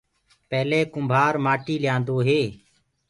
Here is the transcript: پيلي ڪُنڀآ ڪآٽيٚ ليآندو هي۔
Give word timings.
پيلي 0.49 0.81
ڪُنڀآ 0.93 1.25
ڪآٽيٚ 1.45 1.81
ليآندو 1.83 2.17
هي۔ 2.27 2.41